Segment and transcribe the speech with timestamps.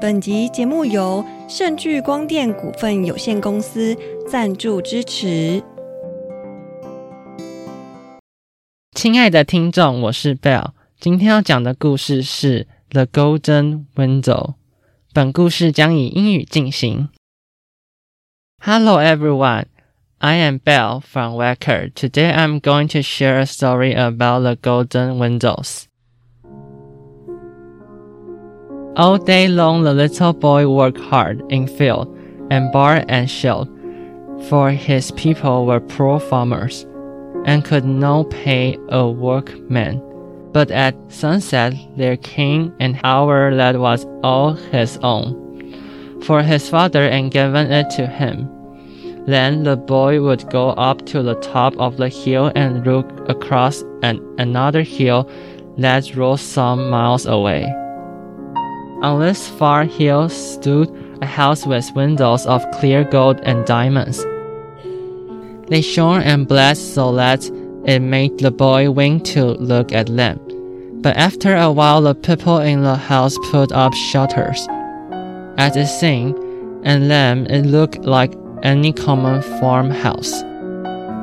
[0.00, 3.94] 本集节目由盛聚光电股份有限公司
[4.26, 5.62] 赞助支持。
[8.96, 14.22] 亲爱的听众，我是 Bell，今天要讲的故事是《The Golden Window》。
[15.12, 17.10] 本故事将以英语进行。
[18.62, 19.66] Hello everyone,
[20.16, 21.92] I am Bell from Wacker.
[21.92, 25.89] Today I'm going to share a story about the golden windows.
[28.96, 32.08] All day long the little boy worked hard in field
[32.50, 33.68] and barn and shield,
[34.48, 36.84] for his people were poor farmers,
[37.44, 40.02] and could not pay a workman.
[40.52, 47.08] But at sunset there came an hour that was all his own, for his father
[47.08, 48.48] had given it to him.
[49.26, 53.84] Then the boy would go up to the top of the hill and look across
[54.02, 55.30] an, another hill
[55.78, 57.72] that rose some miles away.
[59.02, 60.90] On this far hill stood
[61.22, 64.22] a house with windows of clear gold and diamonds.
[65.68, 67.48] They shone and blazed so that
[67.86, 70.38] it made the boy wink to look at them.
[71.00, 74.68] But after a while, the people in the house put up shutters.
[75.56, 76.36] At it seemed,
[76.84, 80.42] and then it looked like any common farmhouse.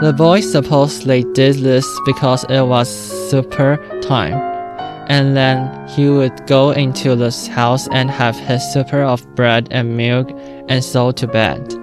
[0.00, 2.88] The boy supposed they did this because it was
[3.28, 4.55] supper time
[5.08, 9.96] and then he would go into the house and have his supper of bread and
[9.96, 10.30] milk
[10.68, 11.74] and so to bed.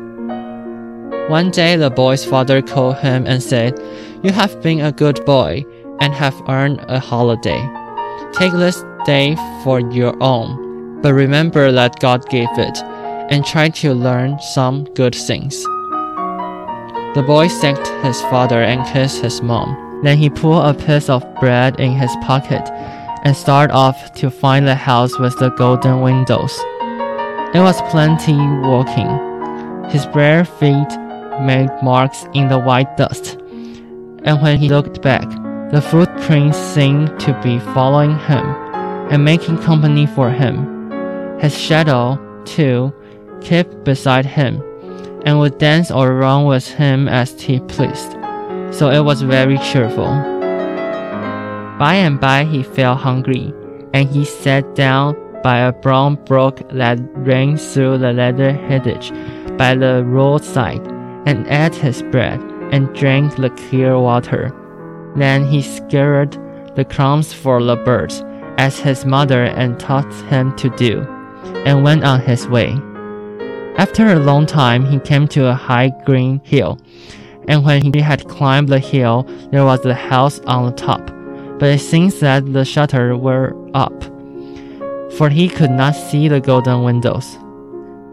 [1.30, 3.80] One day the boy's father called him and said,
[4.24, 5.66] You have been a good boy
[6.02, 7.62] and have earned a holiday.
[8.34, 12.78] Take this day for your own, but remember that God gave it,
[13.32, 15.64] and try to learn some good things.
[17.16, 20.02] The boy thanked his father and kissed his mom.
[20.04, 22.68] Then he pulled a piece of bread in his pocket
[23.24, 26.54] and start off to find the house with the golden windows.
[27.54, 28.36] It was plenty
[28.68, 29.10] walking.
[29.90, 30.90] His bare feet
[31.42, 33.38] made marks in the white dust,
[34.24, 35.28] and when he looked back,
[35.72, 38.46] the footprints seemed to be following him
[39.10, 41.40] and making company for him.
[41.40, 42.94] His shadow, too,
[43.42, 44.62] kept beside him
[45.26, 48.12] and would dance or run with him as he pleased,
[48.72, 50.33] so it was very cheerful.
[51.84, 53.54] By and by he felt hungry,
[53.94, 59.12] and he sat down by a brown brook that ran through the leather hedge
[59.58, 60.88] by the roadside,
[61.26, 62.40] and ate his bread
[62.72, 64.54] and drank the clear water.
[65.18, 66.38] Then he scattered
[66.78, 68.24] the crumbs for the birds,
[68.58, 71.02] as his mother had taught him to do,
[71.66, 72.78] and went on his way.
[73.76, 76.80] After a long time, he came to a high green hill,
[77.50, 81.14] and when he had climbed the hill, there was a house on the top
[81.60, 84.04] but it seems that the shutters were up,
[85.18, 87.38] for he could not see the golden windows.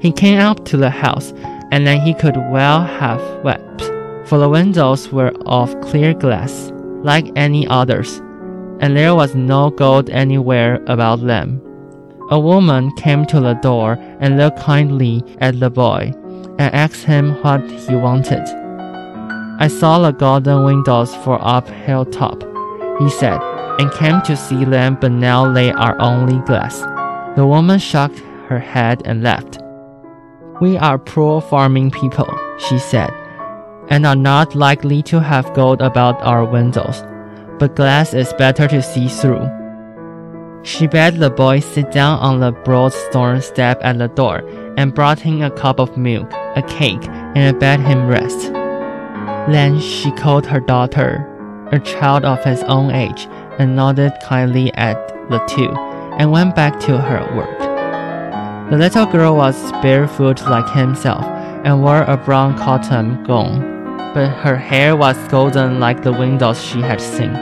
[0.00, 1.32] He came up to the house,
[1.72, 3.82] and then he could well have wept,
[4.26, 8.18] for the windows were of clear glass, like any others,
[8.80, 11.60] and there was no gold anywhere about them.
[12.30, 16.12] A woman came to the door and looked kindly at the boy,
[16.58, 18.42] and asked him what he wanted.
[19.58, 22.42] I saw the golden windows for up hilltop,
[23.00, 23.40] he said,
[23.80, 26.80] and came to see them, but now they are only glass.
[27.34, 28.16] The woman shook
[28.48, 29.58] her head and left.
[30.60, 32.28] We are poor farming people,
[32.58, 33.10] she said,
[33.88, 37.02] and are not likely to have gold about our windows,
[37.58, 39.48] but glass is better to see through.
[40.62, 44.42] She bade the boy sit down on the broad stone step at the door,
[44.76, 48.52] and brought him a cup of milk, a cake, and bade him rest.
[49.50, 51.26] Then she called her daughter,
[51.72, 53.28] a child of his own age,
[53.58, 54.96] and nodded kindly at
[55.30, 55.70] the two,
[56.18, 57.58] and went back to her work.
[58.70, 61.24] The little girl was barefoot like himself,
[61.64, 63.60] and wore a brown cotton gown,
[64.14, 67.34] but her hair was golden like the windows she had seen,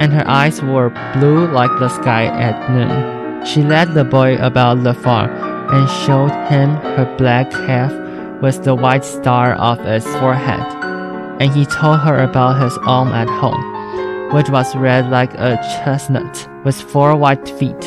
[0.00, 3.44] and her eyes were blue like the sky at noon.
[3.44, 5.30] She led the boy about the farm,
[5.72, 7.92] and showed him her black calf
[8.42, 10.89] with the white star of its forehead
[11.40, 16.48] and he told her about his own at home, which was red like a chestnut,
[16.64, 17.80] with four white feet.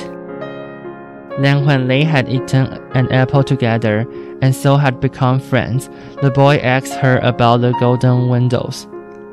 [1.39, 4.07] Then, when they had eaten an apple together,
[4.41, 5.89] and so had become friends,
[6.21, 8.87] the boy asked her about the golden windows.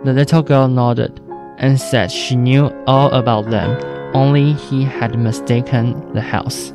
[0.05, 1.21] The little girl nodded
[1.59, 3.79] and said she knew all about them,
[4.15, 6.73] only he had mistaken the house.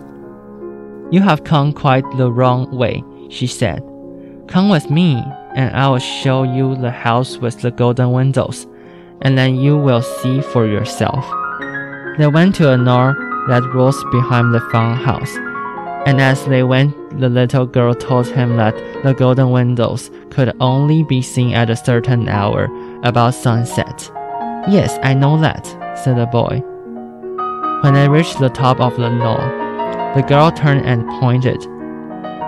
[1.12, 3.83] You have come quite the wrong way, she said.
[4.48, 5.24] Come with me,
[5.55, 8.67] and I will show you the house with the golden windows,
[9.21, 11.25] and then you will see for yourself.
[12.17, 13.13] They went to a knoll
[13.47, 15.35] that rose behind the farmhouse,
[16.05, 21.03] and as they went, the little girl told him that the golden windows could only
[21.03, 22.69] be seen at a certain hour,
[23.03, 24.11] about sunset.
[24.67, 25.65] Yes, I know that,
[26.03, 26.61] said the boy.
[27.81, 29.37] When they reached the top of the knoll,
[30.15, 31.65] the girl turned and pointed,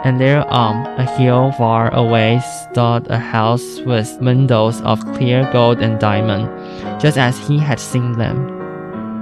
[0.04, 5.80] and there on a hill far away stood a house with windows of clear gold
[5.80, 6.48] and diamond,
[7.00, 8.48] just as he had seen them.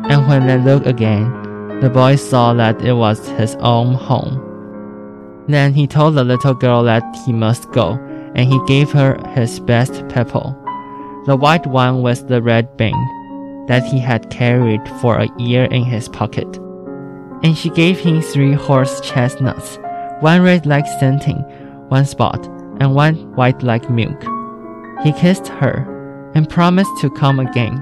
[0.09, 1.31] And when they looked again,
[1.81, 4.41] the boy saw that it was his own home.
[5.47, 7.99] Then he told the little girl that he must go,
[8.35, 10.55] and he gave her his best pebble,
[11.25, 15.83] the white one with the red band, that he had carried for a year in
[15.83, 16.57] his pocket.
[17.43, 19.77] And she gave him three horse chestnuts,
[20.21, 21.39] one red like satin,
[21.89, 22.45] one spot,
[22.79, 24.23] and one white like milk.
[25.03, 27.81] He kissed her and promised to come again,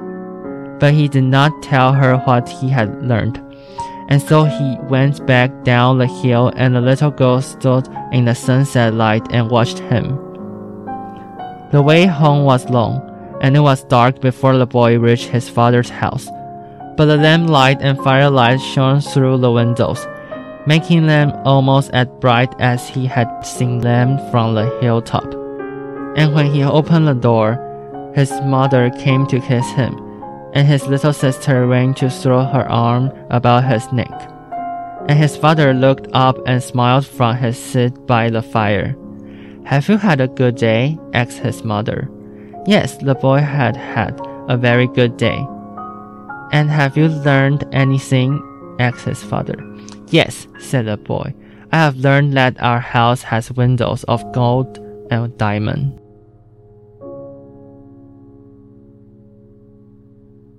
[0.79, 3.41] but he did not tell her what he had learned.
[4.09, 8.35] And so he went back down the hill, and the little girl stood in the
[8.35, 10.19] sunset light and watched him.
[11.71, 13.01] The way home was long,
[13.41, 16.27] and it was dark before the boy reached his father's house.
[16.95, 20.05] But the lamplight and firelight shone through the windows,
[20.67, 25.25] making them almost as bright as he had seen them from the hilltop.
[26.15, 27.59] And when he opened the door,
[28.15, 30.03] his mother came to kiss him
[30.53, 34.29] and his little sister ran to throw her arm about his neck.
[35.09, 38.95] And his father looked up and smiled from his seat by the fire.
[39.65, 40.97] Have you had a good day?
[41.13, 42.09] asked his mother.
[42.65, 45.45] Yes, the boy had had a very good day.
[46.51, 48.39] And have you learned anything?
[48.79, 49.57] Asked his father.
[50.07, 51.33] Yes, said the boy.
[51.71, 54.77] I have learned that our house has windows of gold
[55.09, 55.99] and diamond.